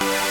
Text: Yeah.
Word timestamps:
Yeah. 0.00 0.27